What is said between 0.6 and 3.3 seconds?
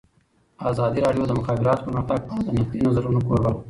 ازادي راډیو د د مخابراتو پرمختګ په اړه د نقدي نظرونو